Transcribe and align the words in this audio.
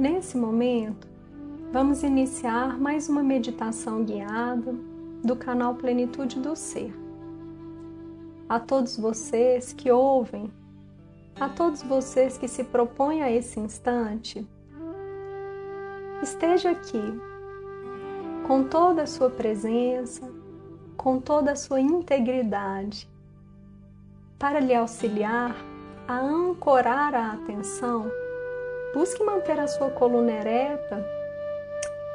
Nesse 0.00 0.34
momento, 0.34 1.06
vamos 1.70 2.02
iniciar 2.02 2.80
mais 2.80 3.06
uma 3.10 3.22
meditação 3.22 4.02
guiada 4.02 4.74
do 5.22 5.36
canal 5.36 5.74
Plenitude 5.74 6.40
do 6.40 6.56
Ser. 6.56 6.90
A 8.48 8.58
todos 8.58 8.96
vocês 8.96 9.74
que 9.74 9.90
ouvem, 9.90 10.50
a 11.38 11.50
todos 11.50 11.82
vocês 11.82 12.38
que 12.38 12.48
se 12.48 12.64
propõem 12.64 13.22
a 13.22 13.30
esse 13.30 13.60
instante, 13.60 14.48
esteja 16.22 16.70
aqui 16.70 17.20
com 18.46 18.64
toda 18.64 19.02
a 19.02 19.06
sua 19.06 19.28
presença, 19.28 20.32
com 20.96 21.20
toda 21.20 21.52
a 21.52 21.56
sua 21.56 21.78
integridade, 21.78 23.06
para 24.38 24.60
lhe 24.60 24.74
auxiliar 24.74 25.54
a 26.08 26.18
ancorar 26.18 27.14
a 27.14 27.32
atenção. 27.32 28.10
Busque 28.94 29.22
manter 29.22 29.58
a 29.58 29.66
sua 29.66 29.90
coluna 29.90 30.32
ereta, 30.32 31.04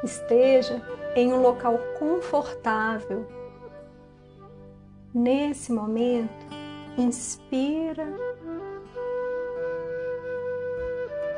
esteja 0.04 0.82
em 1.14 1.32
um 1.32 1.40
local 1.40 1.78
confortável. 1.98 3.26
Nesse 5.14 5.72
momento, 5.72 6.46
inspira 6.98 8.06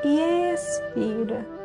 e 0.05 0.53
expira. 0.53 1.59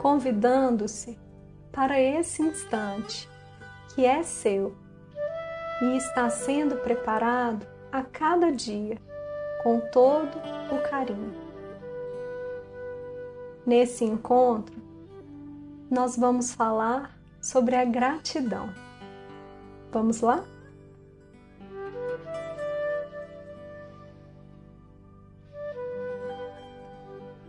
convidando-se 0.00 1.18
para 1.70 2.00
esse 2.00 2.42
instante 2.42 3.28
que 3.94 4.06
é 4.06 4.22
seu 4.22 4.74
e 5.82 5.96
está 5.96 6.28
sendo 6.28 6.76
preparado 6.76 7.66
a 7.90 8.02
cada 8.02 8.52
dia 8.52 8.98
com 9.62 9.80
todo 9.80 10.36
o 10.70 10.90
carinho. 10.90 11.34
Nesse 13.66 14.04
encontro, 14.04 14.74
nós 15.90 16.16
vamos 16.16 16.54
falar 16.54 17.16
sobre 17.40 17.76
a 17.76 17.84
gratidão. 17.84 18.70
Vamos 19.90 20.20
lá? 20.20 20.44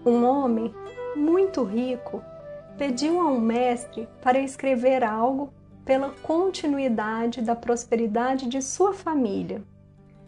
Um 0.06 0.26
homem 0.26 0.74
muito 1.16 1.64
rico 1.64 2.24
pediu 2.78 3.22
a 3.22 3.26
um 3.26 3.40
mestre 3.40 4.10
para 4.24 4.40
escrever 4.40 5.04
algo 5.04 5.54
pela 5.86 6.10
continuidade 6.10 7.42
da 7.42 7.56
prosperidade 7.56 8.48
de 8.48 8.62
sua 8.62 8.94
família, 8.94 9.64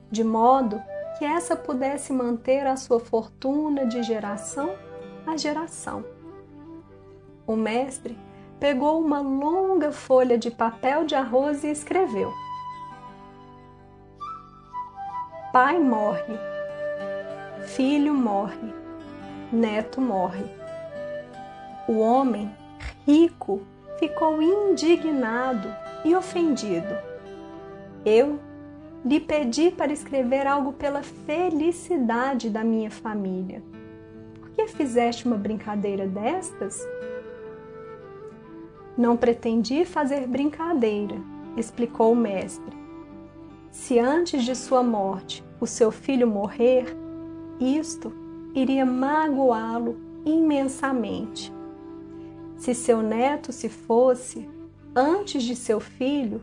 de 0.09 0.23
modo 0.23 0.81
que 1.17 1.25
essa 1.25 1.55
pudesse 1.55 2.11
manter 2.11 2.65
a 2.65 2.75
sua 2.75 2.99
fortuna 2.99 3.85
de 3.85 4.01
geração 4.03 4.75
a 5.25 5.37
geração. 5.37 6.03
O 7.47 7.55
mestre 7.55 8.17
pegou 8.59 8.99
uma 8.99 9.21
longa 9.21 9.91
folha 9.91 10.37
de 10.37 10.51
papel 10.51 11.05
de 11.05 11.15
arroz 11.15 11.63
e 11.63 11.67
escreveu: 11.67 12.31
Pai 15.51 15.79
morre, 15.79 16.37
filho 17.67 18.13
morre, 18.13 18.73
neto 19.51 20.01
morre 20.01 20.63
o 21.87 21.99
homem 21.99 22.49
rico 23.05 23.61
ficou 24.03 24.41
indignado 24.41 25.73
e 26.03 26.13
ofendido. 26.13 26.93
Eu 28.05 28.37
lhe 29.05 29.17
pedi 29.17 29.71
para 29.71 29.93
escrever 29.93 30.45
algo 30.45 30.73
pela 30.73 31.01
felicidade 31.01 32.49
da 32.49 32.65
minha 32.65 32.91
família. 32.91 33.63
Por 34.41 34.49
que 34.49 34.67
fizeste 34.67 35.25
uma 35.25 35.37
brincadeira 35.37 36.05
destas? 36.05 36.85
Não 38.97 39.15
pretendi 39.15 39.85
fazer 39.85 40.27
brincadeira, 40.27 41.15
explicou 41.55 42.11
o 42.11 42.15
mestre. 42.15 42.75
Se 43.71 43.99
antes 43.99 44.43
de 44.43 44.53
sua 44.53 44.83
morte 44.83 45.41
o 45.61 45.65
seu 45.65 45.91
filho 45.91 46.27
morrer, 46.27 46.93
isto 47.57 48.11
iria 48.53 48.85
magoá-lo 48.85 49.95
imensamente. 50.25 51.53
Se 52.63 52.73
seu 52.73 53.01
neto 53.01 53.51
se 53.51 53.67
fosse 53.67 54.49
antes 54.95 55.43
de 55.43 55.53
seu 55.53 55.81
filho, 55.81 56.41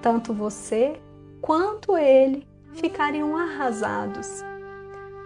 tanto 0.00 0.32
você 0.32 1.00
quanto 1.40 1.98
ele 1.98 2.46
ficariam 2.74 3.36
arrasados. 3.36 4.40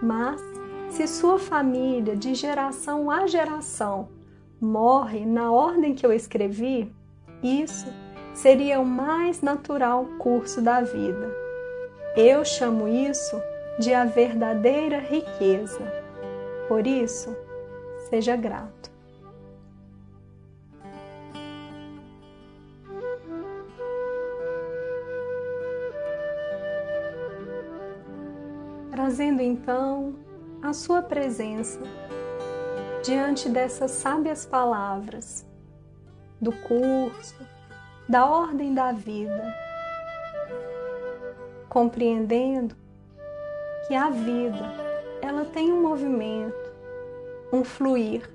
Mas 0.02 0.40
se 0.88 1.06
sua 1.06 1.38
família 1.38 2.16
de 2.16 2.34
geração 2.34 3.10
a 3.10 3.26
geração 3.26 4.08
morre 4.58 5.26
na 5.26 5.52
ordem 5.52 5.94
que 5.94 6.06
eu 6.06 6.14
escrevi, 6.14 6.90
isso 7.42 7.92
seria 8.32 8.80
o 8.80 8.86
mais 8.86 9.42
natural 9.42 10.06
curso 10.18 10.62
da 10.62 10.80
vida. 10.80 11.30
Eu 12.16 12.42
chamo 12.42 12.88
isso 12.88 13.38
de 13.78 13.92
a 13.92 14.06
verdadeira 14.06 14.98
riqueza. 14.98 15.92
Por 16.68 16.86
isso, 16.86 17.36
seja 18.08 18.34
grato. 18.34 18.95
Trazendo 29.06 29.40
então 29.40 30.16
a 30.60 30.72
sua 30.72 31.00
presença 31.00 31.78
diante 33.04 33.48
dessas 33.48 33.92
sábias 33.92 34.44
palavras 34.44 35.46
do 36.40 36.50
curso, 36.50 37.36
da 38.08 38.26
ordem 38.26 38.74
da 38.74 38.90
vida, 38.90 39.54
compreendendo 41.68 42.74
que 43.86 43.94
a 43.94 44.10
vida 44.10 44.74
ela 45.22 45.44
tem 45.44 45.72
um 45.72 45.80
movimento, 45.80 46.72
um 47.52 47.62
fluir. 47.62 48.28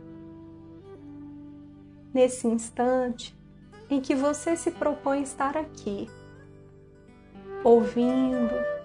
Nesse 2.13 2.47
instante 2.47 3.37
em 3.89 3.99
que 3.99 4.15
você 4.15 4.55
se 4.55 4.71
propõe 4.71 5.21
estar 5.21 5.57
aqui, 5.57 6.09
ouvindo, 7.61 8.80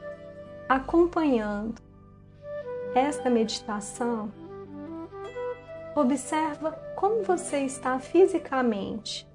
acompanhando 0.69 1.81
esta 2.95 3.31
meditação, 3.31 4.33
observa 5.95 6.73
como 6.97 7.23
você 7.23 7.59
está 7.61 7.99
fisicamente. 7.99 9.29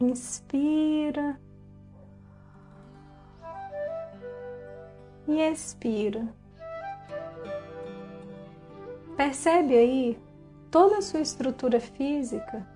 Inspira 0.00 1.40
e 5.26 5.40
expira. 5.40 6.28
Percebe 9.16 9.76
aí 9.76 10.18
toda 10.70 10.98
a 10.98 11.02
sua 11.02 11.20
estrutura 11.20 11.80
física 11.80 12.66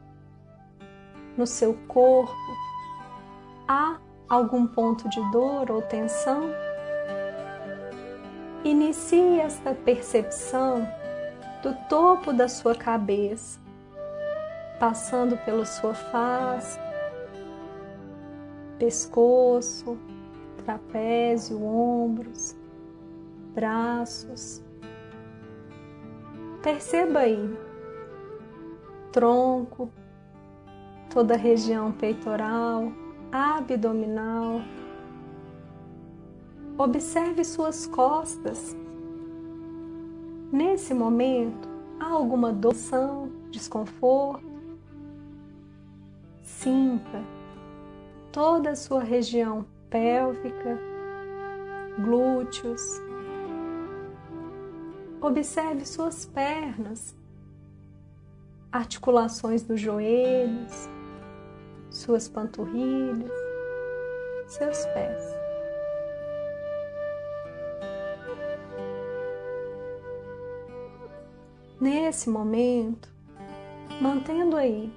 no 1.36 1.46
seu 1.46 1.74
corpo. 1.88 2.32
Há 3.66 4.00
algum 4.28 4.66
ponto 4.66 5.08
de 5.08 5.20
dor 5.30 5.70
ou 5.70 5.82
tensão, 5.82 6.50
inicie 8.64 9.40
esta 9.40 9.74
percepção 9.74 10.86
do 11.62 11.74
topo 11.88 12.32
da 12.32 12.48
sua 12.48 12.74
cabeça, 12.74 13.58
passando 14.78 15.36
pela 15.44 15.64
sua 15.64 15.94
face, 15.94 16.78
pescoço, 18.78 19.98
trapézio, 20.64 21.64
ombros, 21.64 22.56
braços. 23.54 24.62
Perceba 26.62 27.20
aí 27.20 27.68
tronco, 29.10 29.90
toda 31.10 31.34
a 31.34 31.36
região 31.36 31.90
peitoral, 31.90 32.92
abdominal. 33.32 34.62
Observe 36.76 37.44
suas 37.44 37.86
costas. 37.86 38.76
Nesse 40.52 40.94
momento, 40.94 41.68
há 42.00 42.06
alguma 42.06 42.52
doção, 42.52 43.30
desconforto? 43.50 44.46
Sinta 46.42 47.22
toda 48.32 48.70
a 48.70 48.76
sua 48.76 49.02
região 49.02 49.66
pélvica, 49.90 50.78
glúteos. 51.98 52.80
Observe 55.20 55.84
suas 55.84 56.24
pernas, 56.24 57.16
articulações 58.70 59.62
dos 59.62 59.80
joelhos, 59.80 60.88
suas 61.98 62.28
panturrilhas, 62.28 63.32
seus 64.46 64.86
pés. 64.86 65.36
Nesse 71.80 72.30
momento, 72.30 73.08
mantendo 74.00 74.56
aí 74.56 74.92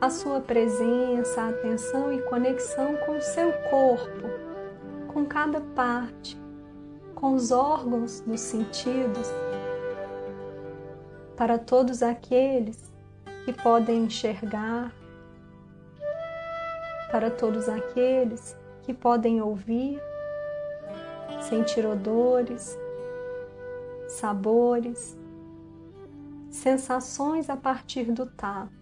a 0.00 0.10
sua 0.10 0.40
presença, 0.40 1.42
a 1.42 1.48
atenção 1.50 2.12
e 2.12 2.20
conexão 2.22 2.96
com 3.06 3.16
o 3.16 3.22
seu 3.22 3.52
corpo, 3.70 4.28
com 5.12 5.24
cada 5.24 5.60
parte, 5.60 6.36
com 7.14 7.34
os 7.34 7.50
órgãos 7.50 8.20
dos 8.20 8.40
sentidos, 8.40 9.28
para 11.36 11.58
todos 11.58 12.02
aqueles 12.02 12.92
que 13.44 13.52
podem 13.52 14.04
enxergar, 14.04 14.92
para 17.10 17.30
todos 17.30 17.68
aqueles 17.68 18.56
que 18.82 18.92
podem 18.92 19.40
ouvir, 19.40 20.00
sentir 21.40 21.86
odores, 21.86 22.78
sabores, 24.08 25.16
sensações 26.50 27.48
a 27.50 27.56
partir 27.56 28.04
do 28.12 28.26
tato. 28.26 28.78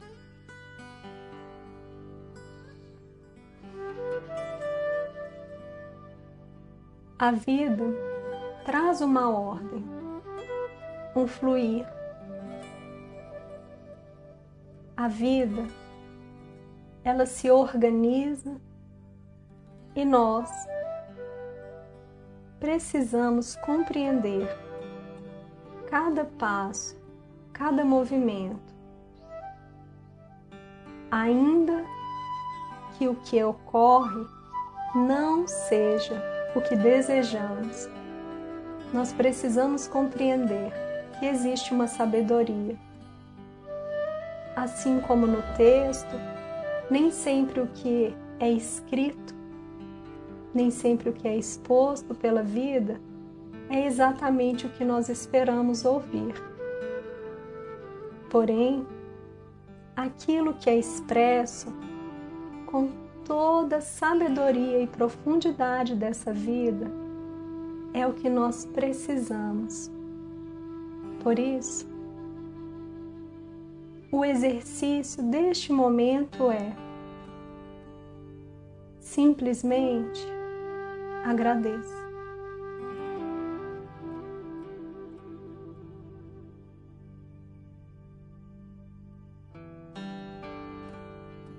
A 7.19 7.31
vida 7.31 7.85
traz 8.67 9.01
uma 9.01 9.31
ordem, 9.31 9.85
um 11.15 11.27
fluir. 11.27 11.87
A 14.95 15.09
vida, 15.09 15.67
ela 17.07 17.25
se 17.25 17.49
organiza 17.49 18.61
e 19.95 20.05
nós 20.05 20.51
precisamos 22.59 23.55
compreender 23.55 24.49
cada 25.89 26.25
passo, 26.25 27.01
cada 27.53 27.85
movimento, 27.85 28.75
ainda 31.09 31.85
que 32.99 33.07
o 33.07 33.15
que 33.15 33.41
ocorre 33.41 34.27
não 34.93 35.47
seja 35.47 36.21
o 36.57 36.61
que 36.61 36.75
desejamos. 36.75 37.89
Nós 38.93 39.13
precisamos 39.13 39.87
compreender 39.87 40.73
que 41.21 41.27
existe 41.27 41.73
uma 41.73 41.87
sabedoria. 41.87 42.77
Assim 44.57 44.99
como 44.99 45.25
no 45.25 45.43
texto, 45.57 46.36
nem 46.91 47.11
sempre 47.11 47.61
o 47.61 47.67
que 47.69 48.15
é 48.39 48.51
escrito, 48.51 49.35
nem 50.55 50.71
sempre 50.71 51.11
o 51.11 51.13
que 51.13 51.27
é 51.27 51.37
exposto 51.37 52.15
pela 52.15 52.43
vida 52.43 53.01
é 53.69 53.87
exatamente 53.87 54.67
o 54.67 54.71
que 54.71 54.85
nós 54.85 55.09
esperamos 55.09 55.85
ouvir. 55.85 56.35
Porém, 58.31 58.87
aquilo 59.95 60.55
que 60.55 60.71
é 60.71 60.79
expresso 60.79 61.73
com 62.67 62.91
toda 63.25 63.77
a 63.77 63.81
sabedoria 63.81 64.81
e 64.81 64.87
profundidade 64.87 65.95
dessa 65.95 66.33
vida 66.33 66.91
é 67.93 68.07
o 68.07 68.13
que 68.13 68.29
nós 68.29 68.65
precisamos. 68.65 69.91
Por 71.23 71.39
isso, 71.39 71.89
o 74.17 74.25
exercício 74.25 75.23
deste 75.25 75.71
momento 75.71 76.51
é 76.51 76.75
simplesmente 78.99 80.27
agradeça. 81.23 81.95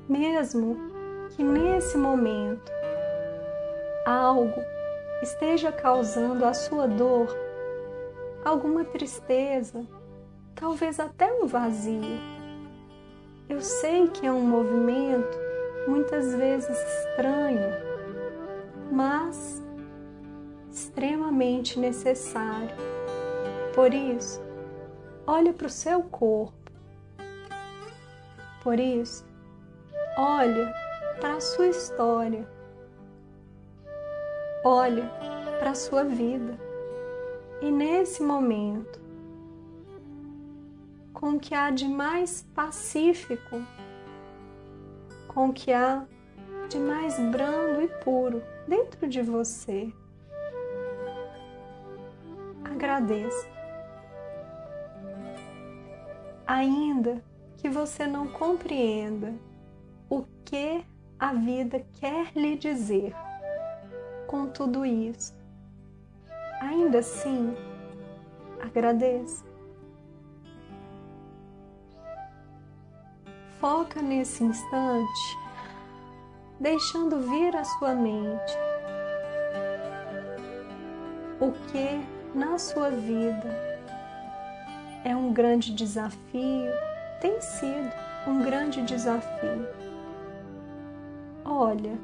Mesmo 0.10 0.78
que 1.36 1.44
nesse 1.44 1.96
momento 1.96 2.72
algo 4.04 4.60
esteja 5.22 5.72
causando 5.72 6.44
a 6.44 6.56
sua 6.56 6.88
dor, 6.88 7.28
alguma 8.44 8.84
tristeza, 8.84 9.86
talvez 10.56 11.00
até 11.00 11.32
um 11.32 11.46
vazio. 11.46 12.37
Eu 13.58 13.64
sei 13.64 14.08
que 14.08 14.28
é 14.28 14.32
um 14.32 14.46
movimento 14.48 15.36
muitas 15.88 16.32
vezes 16.36 16.78
estranho, 16.78 17.72
mas 18.92 19.64
extremamente 20.72 21.80
necessário. 21.80 22.76
Por 23.74 23.92
isso, 23.92 24.40
olhe 25.26 25.52
para 25.52 25.66
o 25.66 25.72
seu 25.72 26.04
corpo. 26.04 26.72
Por 28.62 28.80
isso, 28.80 29.26
olhe 30.16 30.72
para 31.20 31.38
a 31.38 31.42
sua 31.42 31.66
história. 31.66 32.48
Olha 34.64 35.10
para 35.58 35.72
a 35.72 35.76
sua 35.76 36.04
vida. 36.04 36.60
E 37.60 37.72
nesse 37.72 38.22
momento, 38.22 39.02
com 41.20 41.32
o 41.32 41.40
que 41.40 41.56
há 41.56 41.72
de 41.72 41.88
mais 41.88 42.44
pacífico, 42.54 43.60
com 45.28 45.50
o 45.50 45.54
que 45.54 45.74
há 45.74 46.06
de 46.70 46.78
mais 46.78 47.20
brando 47.32 47.82
e 47.82 47.88
puro 48.04 48.44
dentro 48.68 49.10
de 49.10 49.24
você. 49.24 49.92
Agradeça. 52.64 53.48
Ainda 56.46 57.24
que 57.58 57.68
você 57.68 58.06
não 58.06 58.28
compreenda 58.28 59.34
o 60.08 60.24
que 60.46 60.86
a 61.18 61.34
vida 61.34 61.84
quer 61.94 62.32
lhe 62.36 62.56
dizer 62.56 63.16
com 64.28 64.46
tudo 64.46 64.86
isso. 64.86 65.36
Ainda 66.62 67.00
assim, 67.00 67.56
agradeça. 68.62 69.47
Foca 73.60 74.02
nesse 74.02 74.44
instante, 74.44 75.38
deixando 76.60 77.20
vir 77.22 77.56
à 77.56 77.64
sua 77.64 77.94
mente 77.94 78.54
o 81.40 81.52
que 81.72 82.38
na 82.38 82.58
sua 82.58 82.90
vida 82.90 83.50
é 85.04 85.16
um 85.16 85.34
grande 85.34 85.74
desafio, 85.74 86.72
tem 87.22 87.40
sido 87.42 87.92
um 88.28 88.44
grande 88.44 88.82
desafio 88.82 89.68
Olha, 91.50 91.98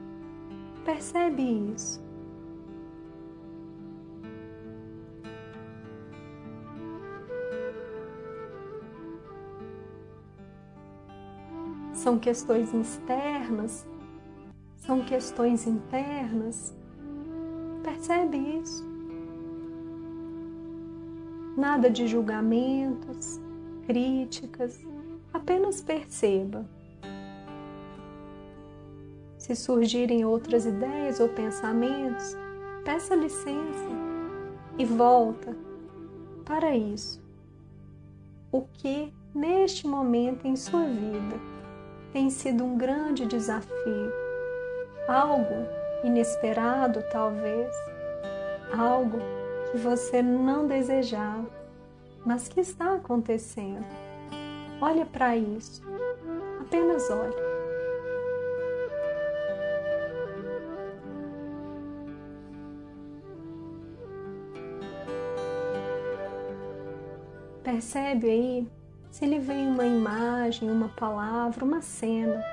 percebe 0.83 1.43
isso. 1.75 2.02
São 12.03 12.19
questões 12.19 12.73
externas, 12.73 13.87
são 14.75 15.05
questões 15.05 15.65
internas. 15.65 16.75
Percebe 17.81 18.35
isso? 18.59 18.85
Nada 21.55 21.89
de 21.89 22.05
julgamentos, 22.05 23.39
críticas, 23.85 24.85
apenas 25.33 25.79
perceba. 25.79 26.65
Se 29.37 29.55
surgirem 29.55 30.25
outras 30.25 30.65
ideias 30.65 31.21
ou 31.21 31.29
pensamentos, 31.29 32.35
peça 32.83 33.15
licença 33.15 33.89
e 34.77 34.83
volta 34.83 35.55
para 36.43 36.75
isso. 36.75 37.23
O 38.51 38.63
que 38.73 39.13
neste 39.33 39.87
momento 39.87 40.45
em 40.45 40.57
sua 40.57 40.83
vida 40.83 41.52
tem 42.13 42.29
sido 42.29 42.63
um 42.63 42.77
grande 42.77 43.25
desafio, 43.25 44.13
algo 45.07 45.67
inesperado 46.03 47.03
talvez, 47.11 47.75
algo 48.77 49.17
que 49.71 49.77
você 49.79 50.21
não 50.21 50.67
desejava, 50.67 51.49
mas 52.23 52.47
que 52.47 52.59
está 52.59 52.93
acontecendo. 52.93 53.83
Olha 54.79 55.07
para 55.07 55.35
isso, 55.35 55.81
apenas 56.61 57.09
olhe. 57.09 57.33
Percebe 67.63 68.29
aí 68.29 68.67
se 69.09 69.25
lhe 69.25 69.39
vem 69.39 69.67
uma 69.67 69.85
imagem, 69.85 70.22
uma 70.61 70.89
palavra, 70.89 71.63
uma 71.63 71.81
cena. 71.81 72.43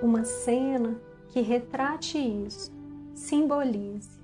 Uma 0.00 0.24
cena 0.24 0.96
que 1.28 1.42
retrate 1.42 2.18
isso, 2.18 2.72
simbolize. 3.14 4.18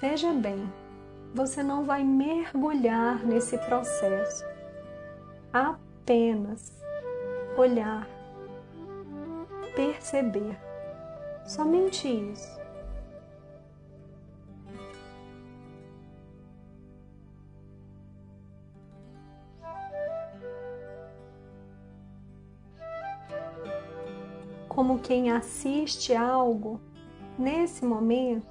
Veja 0.00 0.32
bem, 0.32 0.66
você 1.34 1.62
não 1.62 1.84
vai 1.84 2.02
mergulhar 2.02 3.24
nesse 3.24 3.58
processo, 3.58 4.44
apenas 5.52 6.72
olhar, 7.56 8.08
perceber, 9.76 10.56
somente 11.46 12.08
isso. 12.08 12.63
Como 24.74 24.98
quem 24.98 25.30
assiste 25.30 26.14
algo, 26.14 26.80
nesse 27.38 27.84
momento, 27.84 28.46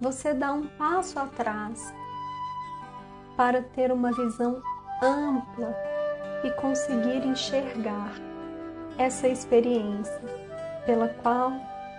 você 0.00 0.32
dá 0.32 0.52
um 0.52 0.66
passo 0.66 1.18
atrás 1.18 1.92
para 3.36 3.62
ter 3.62 3.92
uma 3.92 4.10
visão 4.10 4.62
ampla 5.02 5.76
e 6.42 6.50
conseguir 6.52 7.26
enxergar 7.26 8.14
essa 8.96 9.28
experiência 9.28 10.22
pela 10.86 11.08
qual, 11.08 11.52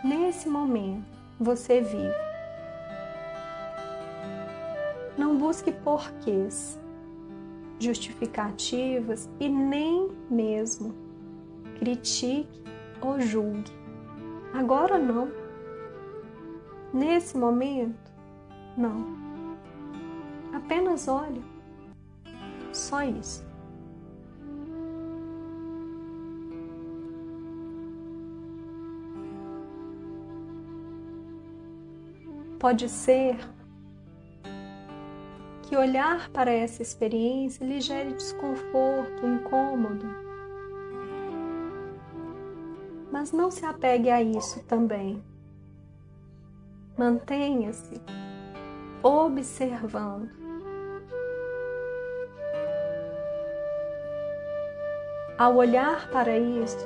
nesse 0.03 0.49
momento, 0.49 1.05
você 1.39 1.81
vive. 1.81 2.31
Não 5.15 5.37
busque 5.37 5.71
porquês, 5.71 6.79
justificativas 7.79 9.29
e 9.39 9.47
nem 9.47 10.09
mesmo 10.29 10.95
critique 11.77 12.60
ou 13.01 13.19
julgue. 13.19 13.71
Agora 14.53 14.97
não. 14.97 15.31
Nesse 16.93 17.37
momento, 17.37 18.11
não. 18.77 19.15
Apenas 20.53 21.07
olhe. 21.07 21.43
Só 22.71 23.03
isso. 23.03 23.45
Pode 32.59 32.87
ser 32.89 33.37
que 35.63 35.75
olhar 35.75 36.29
para 36.29 36.51
essa 36.51 36.81
experiência 36.81 37.65
lhe 37.65 37.79
gere 37.79 38.13
desconforto, 38.13 39.25
incômodo, 39.25 40.05
mas 43.11 43.31
não 43.31 43.51
se 43.51 43.65
apegue 43.65 44.09
a 44.09 44.23
isso 44.23 44.63
também. 44.63 45.21
Mantenha-se 46.97 48.01
observando. 49.03 50.29
Ao 55.37 55.55
olhar 55.55 56.09
para 56.11 56.37
isso, 56.37 56.77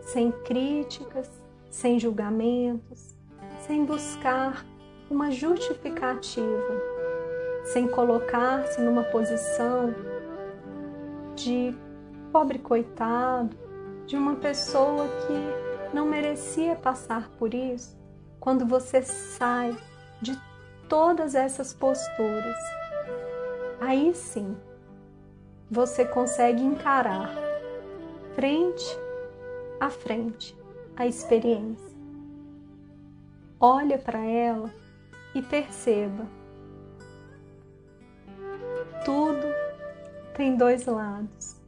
sem 0.00 0.32
críticas, 0.32 1.30
sem 1.68 1.98
julgamentos, 1.98 3.14
sem 3.60 3.84
buscar 3.84 4.64
uma 5.10 5.30
justificativa, 5.30 6.74
sem 7.64 7.86
colocar-se 7.86 8.80
numa 8.80 9.04
posição 9.04 9.94
de 11.36 11.74
pobre 12.32 12.58
coitado, 12.58 13.69
de 14.10 14.16
uma 14.16 14.34
pessoa 14.34 15.06
que 15.06 15.94
não 15.94 16.04
merecia 16.04 16.74
passar 16.74 17.30
por 17.38 17.54
isso, 17.54 17.96
quando 18.40 18.66
você 18.66 19.02
sai 19.02 19.76
de 20.20 20.36
todas 20.88 21.36
essas 21.36 21.72
posturas, 21.72 22.56
aí 23.80 24.12
sim 24.12 24.56
você 25.70 26.04
consegue 26.04 26.60
encarar 26.60 27.30
frente 28.34 28.84
a 29.78 29.88
frente 29.88 30.58
a 30.96 31.06
experiência. 31.06 31.96
Olha 33.60 33.96
para 33.96 34.18
ela 34.18 34.74
e 35.36 35.40
perceba. 35.40 36.26
Tudo 39.04 39.46
tem 40.34 40.56
dois 40.56 40.84
lados. 40.86 41.59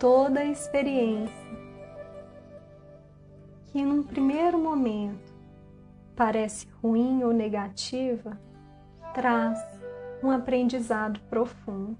Toda 0.00 0.40
a 0.40 0.44
experiência 0.46 1.50
que 3.66 3.84
num 3.84 4.02
primeiro 4.02 4.58
momento 4.58 5.30
parece 6.16 6.66
ruim 6.82 7.22
ou 7.22 7.32
negativa, 7.34 8.40
traz 9.12 9.58
um 10.22 10.30
aprendizado 10.30 11.20
profundo. 11.28 11.98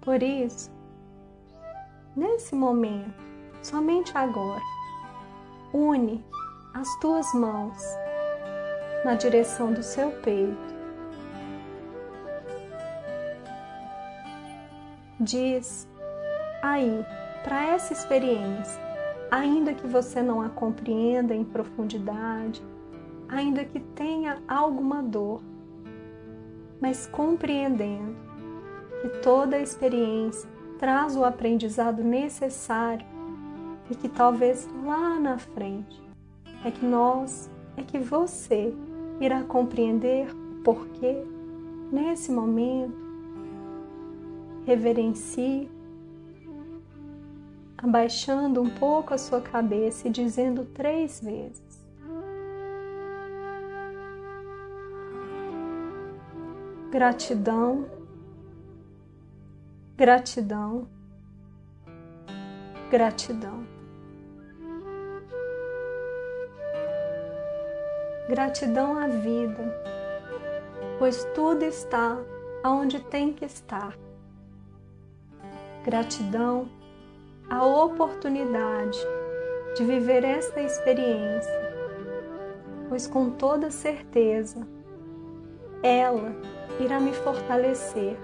Por 0.00 0.22
isso, 0.22 0.70
nesse 2.16 2.54
momento, 2.54 3.22
somente 3.62 4.16
agora, 4.16 4.62
une 5.74 6.24
as 6.72 6.88
tuas 7.00 7.32
mãos 7.34 7.82
na 9.04 9.14
direção 9.14 9.74
do 9.74 9.82
seu 9.82 10.10
peito 10.22 10.77
diz 15.20 15.88
aí 16.62 17.04
para 17.42 17.66
essa 17.66 17.92
experiência, 17.92 18.80
ainda 19.30 19.74
que 19.74 19.86
você 19.86 20.22
não 20.22 20.40
a 20.40 20.48
compreenda 20.48 21.34
em 21.34 21.44
profundidade, 21.44 22.62
ainda 23.28 23.64
que 23.64 23.80
tenha 23.80 24.42
alguma 24.46 25.02
dor, 25.02 25.42
mas 26.80 27.06
compreendendo 27.06 28.16
que 29.00 29.08
toda 29.20 29.56
a 29.56 29.60
experiência 29.60 30.48
traz 30.78 31.16
o 31.16 31.24
aprendizado 31.24 32.02
necessário 32.02 33.06
e 33.90 33.94
que 33.94 34.08
talvez 34.08 34.68
lá 34.84 35.18
na 35.18 35.38
frente 35.38 36.02
é 36.64 36.70
que 36.70 36.84
nós, 36.84 37.50
é 37.76 37.82
que 37.82 37.98
você 37.98 38.74
irá 39.20 39.42
compreender 39.42 40.28
o 40.30 40.62
porquê 40.62 41.24
nesse 41.90 42.30
momento 42.30 43.07
reverencie, 44.68 45.70
abaixando 47.78 48.60
um 48.60 48.68
pouco 48.68 49.14
a 49.14 49.18
sua 49.18 49.40
cabeça 49.40 50.06
e 50.06 50.10
dizendo 50.10 50.66
três 50.66 51.22
vezes: 51.22 51.88
Gratidão, 56.90 57.86
gratidão, 59.96 60.86
gratidão. 62.90 63.66
Gratidão 68.28 68.98
à 68.98 69.08
vida, 69.08 69.64
pois 70.98 71.24
tudo 71.34 71.62
está 71.62 72.18
onde 72.62 73.00
tem 73.00 73.32
que 73.32 73.46
estar 73.46 73.96
gratidão 75.84 76.68
a 77.48 77.64
oportunidade 77.64 78.98
de 79.76 79.84
viver 79.84 80.24
esta 80.24 80.60
experiência, 80.60 81.52
pois 82.88 83.06
com 83.06 83.30
toda 83.30 83.70
certeza 83.70 84.66
ela 85.82 86.34
irá 86.80 87.00
me 87.00 87.12
fortalecer. 87.12 88.16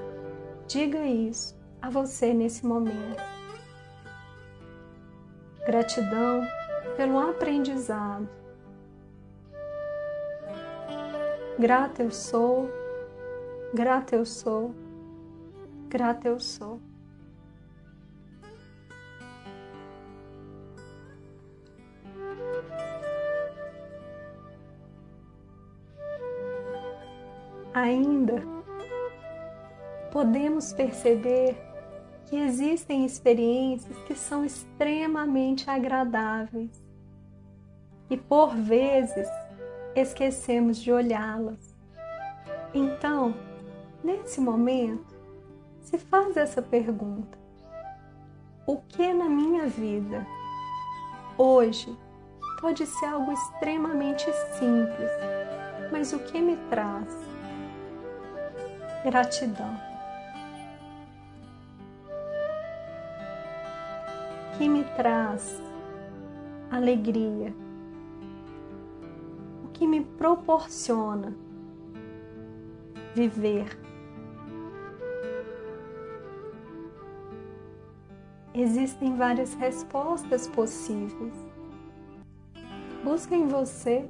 Diga 0.66 1.04
isso 1.04 1.56
a 1.80 1.88
você 1.88 2.32
nesse 2.32 2.66
momento. 2.66 3.22
Gratidão 5.66 6.42
pelo 6.96 7.18
aprendizado. 7.18 8.28
Grata 11.58 12.02
eu 12.02 12.10
sou, 12.10 12.68
grata 13.72 14.16
eu 14.16 14.26
sou, 14.26 14.74
grata 15.88 16.28
eu 16.28 16.40
sou. 16.40 16.80
Ainda 27.74 28.40
podemos 30.12 30.72
perceber 30.72 31.60
que 32.26 32.36
existem 32.36 33.04
experiências 33.04 33.98
que 34.06 34.14
são 34.14 34.44
extremamente 34.44 35.68
agradáveis 35.68 36.82
e 38.08 38.16
por 38.16 38.54
vezes 38.54 39.28
esquecemos 39.96 40.78
de 40.78 40.92
olhá-las. 40.92 41.74
Então, 42.72 43.34
nesse 44.02 44.40
momento, 44.40 45.14
se 45.80 45.98
faz 45.98 46.36
essa 46.36 46.62
pergunta: 46.62 47.36
o 48.66 48.76
que 48.76 49.12
na 49.12 49.28
minha 49.28 49.66
vida 49.66 50.24
hoje 51.36 51.94
pode 52.60 52.86
ser 52.86 53.06
algo 53.06 53.32
extremamente 53.32 54.24
simples, 54.58 55.10
mas 55.90 56.12
o 56.12 56.20
que 56.20 56.40
me 56.40 56.56
traz 56.70 57.23
gratidão. 59.04 59.78
Que 64.56 64.66
me 64.68 64.82
traz 64.96 65.62
alegria, 66.70 67.54
o 69.62 69.68
que 69.68 69.86
me 69.86 70.00
proporciona 70.00 71.34
viver. 73.14 73.78
Existem 78.54 79.16
várias 79.16 79.52
respostas 79.54 80.48
possíveis. 80.48 81.34
Busca 83.02 83.34
em 83.34 83.48
você. 83.48 84.08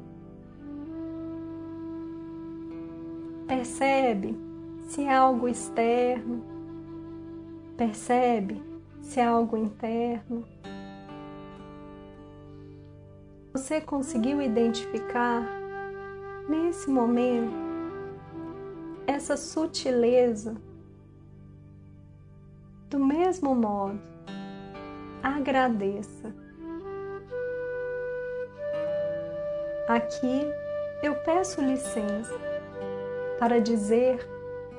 Percebe 3.46 4.53
se 4.86 5.04
é 5.04 5.14
algo 5.14 5.48
externo. 5.48 6.44
Percebe 7.76 8.62
se 9.00 9.20
é 9.20 9.24
algo 9.24 9.56
interno. 9.56 10.44
Você 13.52 13.80
conseguiu 13.80 14.42
identificar 14.42 15.42
nesse 16.48 16.90
momento 16.90 17.54
essa 19.06 19.36
sutileza 19.36 20.56
do 22.94 22.98
mesmo 22.98 23.54
modo, 23.56 24.00
agradeça. 25.20 26.32
Aqui 29.88 30.46
eu 31.02 31.14
peço 31.16 31.60
licença 31.60 32.34
para 33.38 33.60
dizer 33.60 34.33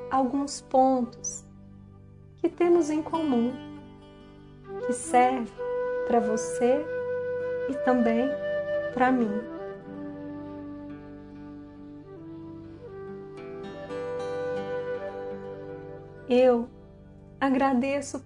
alguns 0.09 0.61
pontos 0.61 1.43
que 2.37 2.49
temos 2.49 2.89
em 2.89 3.01
comum, 3.01 3.51
que 4.85 4.93
serve 4.93 5.51
para 6.07 6.19
você 6.19 6.85
e 7.69 7.73
também 7.83 8.29
para 8.93 9.11
mim. 9.11 9.55
Eu 16.29 16.67
agradeço 17.39 18.25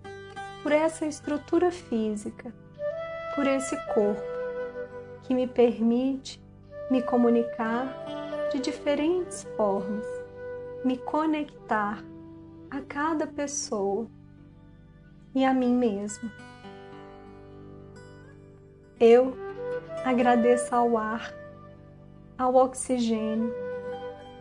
por 0.64 0.72
essa 0.72 1.06
estrutura 1.06 1.72
física, 1.72 2.54
por 3.36 3.46
esse 3.46 3.76
corpo 3.94 4.22
que 5.24 5.34
me 5.34 5.48
permite 5.48 6.42
me 6.90 7.02
comunicar 7.02 7.88
de 8.52 8.60
diferentes 8.60 9.44
formas, 9.56 10.06
me 10.84 10.98
conectar 10.98 12.04
a 12.70 12.82
cada 12.82 13.28
pessoa 13.28 14.08
e 15.36 15.44
a 15.44 15.54
mim 15.54 15.74
mesmo. 15.74 16.32
Eu 19.00 19.34
agradeço 20.06 20.74
ao 20.74 20.98
ar, 20.98 21.34
ao 22.38 22.56
oxigênio 22.56 23.54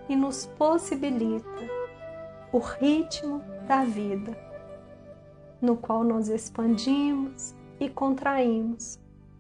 e 0.08 0.16
nos 0.16 0.46
possibilita 0.46 1.48
o 2.52 2.58
ritmo 2.58 3.42
da 3.66 3.84
vida, 3.84 4.36
no 5.60 5.76
qual 5.76 6.02
nós 6.02 6.28
expandimos 6.28 7.54
e 7.78 7.88
contraímos 7.88 8.98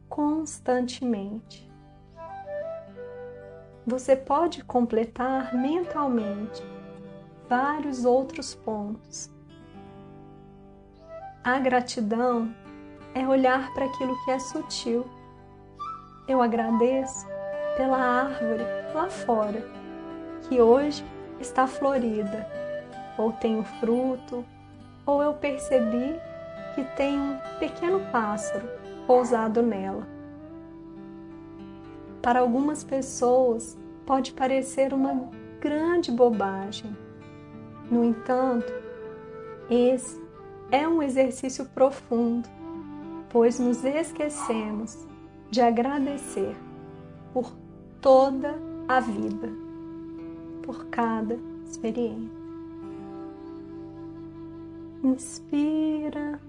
constantemente. 0.08 1.68
Você 3.86 4.14
pode 4.14 4.62
completar 4.64 5.54
mentalmente 5.54 6.62
vários 7.48 8.04
outros 8.04 8.54
pontos. 8.54 9.30
A 11.42 11.58
gratidão 11.58 12.54
é 13.14 13.26
olhar 13.26 13.72
para 13.72 13.86
aquilo 13.86 14.14
que 14.24 14.30
é 14.30 14.38
sutil. 14.38 15.06
Eu 16.28 16.42
agradeço 16.42 17.26
pela 17.76 17.96
árvore 17.96 18.64
lá 18.94 19.08
fora, 19.08 19.66
que 20.42 20.60
hoje 20.60 21.04
está 21.40 21.66
florida 21.66 22.46
ou 23.16 23.32
tem 23.32 23.64
fruto, 23.64 24.44
ou 25.06 25.22
eu 25.22 25.32
percebi 25.34 26.20
que 26.74 26.84
tem 26.96 27.18
um 27.18 27.38
pequeno 27.58 28.00
pássaro 28.12 28.68
pousado 29.06 29.62
nela. 29.62 30.06
Para 32.20 32.40
algumas 32.40 32.84
pessoas 32.84 33.78
pode 34.04 34.32
parecer 34.32 34.92
uma 34.92 35.30
grande 35.60 36.12
bobagem. 36.12 37.07
No 37.90 38.04
entanto, 38.04 38.72
esse 39.70 40.20
é 40.70 40.86
um 40.86 41.02
exercício 41.02 41.64
profundo, 41.66 42.48
pois 43.30 43.58
nos 43.58 43.84
esquecemos 43.84 45.06
de 45.50 45.60
agradecer 45.60 46.54
por 47.32 47.52
toda 48.00 48.58
a 48.86 49.00
vida, 49.00 49.48
por 50.62 50.86
cada 50.86 51.38
experiência. 51.66 52.38
Inspira 55.02 56.40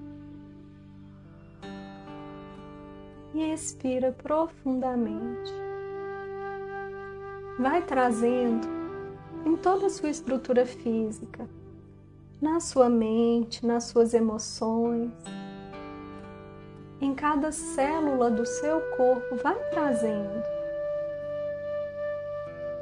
e 3.34 3.54
expira 3.54 4.12
profundamente. 4.12 5.54
Vai 7.60 7.82
trazendo 7.84 8.79
em 9.46 9.56
toda 9.56 9.88
a 9.88 9.90
sua 9.90 10.10
estrutura 10.10 10.66
física, 10.66 11.48
na 12.42 12.60
sua 12.60 12.90
mente, 12.90 13.66
nas 13.66 13.86
suas 13.86 14.14
emoções, 14.14 15.12
em 17.02 17.14
cada 17.14 17.52
célula 17.52 18.30
do 18.30 18.46
seu 18.46 18.82
corpo, 18.98 19.36
vai 19.38 19.56
trazendo 19.70 20.44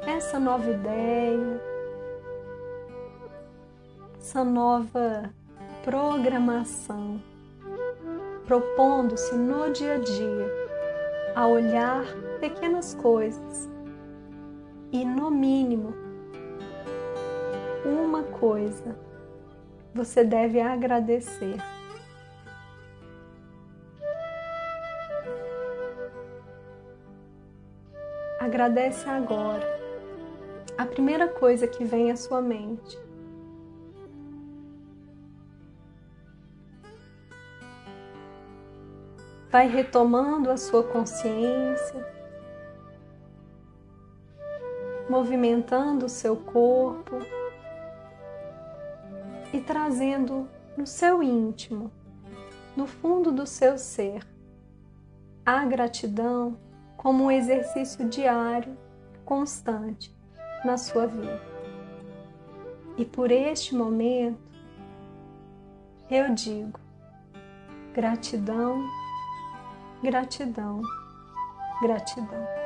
essa 0.06 0.38
nova 0.38 0.70
ideia, 0.70 1.60
essa 4.18 4.44
nova 4.44 5.32
programação, 5.84 7.22
propondo-se 8.46 9.34
no 9.34 9.72
dia 9.72 9.94
a 9.94 9.98
dia 9.98 10.68
a 11.34 11.46
olhar 11.46 12.04
pequenas 12.40 12.94
coisas 12.94 13.68
e, 14.90 15.04
no 15.04 15.30
mínimo, 15.30 16.07
uma 17.88 18.22
coisa 18.22 18.96
você 19.94 20.22
deve 20.22 20.60
agradecer. 20.60 21.56
Agradece 28.38 29.08
agora 29.08 29.66
a 30.76 30.86
primeira 30.86 31.28
coisa 31.28 31.66
que 31.66 31.84
vem 31.84 32.10
à 32.10 32.16
sua 32.16 32.40
mente. 32.40 32.98
vai 39.50 39.66
retomando 39.66 40.50
a 40.50 40.58
sua 40.58 40.82
consciência, 40.82 42.06
movimentando 45.08 46.04
o 46.04 46.08
seu 46.08 46.36
corpo 46.36 47.16
e 49.52 49.60
trazendo 49.60 50.48
no 50.76 50.86
seu 50.86 51.22
íntimo, 51.22 51.90
no 52.76 52.86
fundo 52.86 53.32
do 53.32 53.46
seu 53.46 53.78
ser, 53.78 54.26
a 55.44 55.64
gratidão 55.64 56.58
como 56.96 57.24
um 57.24 57.30
exercício 57.30 58.08
diário, 58.08 58.76
constante 59.24 60.14
na 60.64 60.76
sua 60.76 61.06
vida. 61.06 61.40
E 62.96 63.04
por 63.04 63.30
este 63.30 63.74
momento, 63.74 64.38
eu 66.10 66.34
digo 66.34 66.80
gratidão 67.94 68.82
gratidão, 70.02 70.80
gratidão. 71.82 72.57